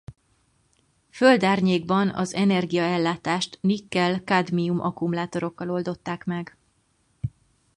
[1.09, 6.57] Földárnyékban az energiaellátást nikkel-kadmium akkumulátorokkal oldották meg.